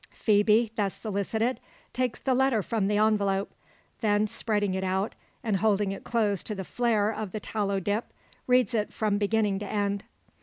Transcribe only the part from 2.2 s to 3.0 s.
letter from the